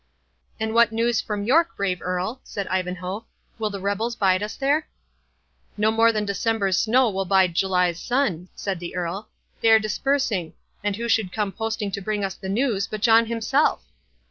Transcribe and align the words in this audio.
"And 0.59 0.73
what 0.73 0.91
news 0.91 1.21
from 1.21 1.43
York, 1.43 1.75
brave 1.77 2.01
Earl?" 2.01 2.41
said 2.43 2.67
Ivanhoe; 2.69 3.27
"will 3.59 3.69
the 3.69 3.79
rebels 3.79 4.15
bide 4.15 4.41
us 4.41 4.55
there?" 4.55 4.87
"No 5.77 5.91
more 5.91 6.11
than 6.11 6.25
December's 6.25 6.79
snow 6.79 7.07
will 7.11 7.23
bide 7.25 7.53
July's 7.53 7.99
sun," 7.99 8.49
said 8.55 8.79
the 8.79 8.95
Earl; 8.95 9.29
"they 9.61 9.69
are 9.69 9.77
dispersing; 9.77 10.53
and 10.83 10.95
who 10.95 11.07
should 11.07 11.31
come 11.31 11.51
posting 11.51 11.91
to 11.91 12.01
bring 12.01 12.23
us 12.23 12.33
the 12.33 12.49
news, 12.49 12.87
but 12.87 13.01
John 13.01 13.27
himself!" 13.27 13.83